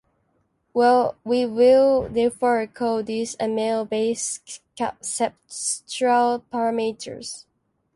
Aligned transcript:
We 1.23 1.45
will, 1.45 2.09
therefore, 2.09 2.65
call 2.65 3.03
these 3.03 3.35
the 3.35 3.47
mel-based 3.47 4.59
cepstral 4.75 6.41
parameters. 6.51 7.45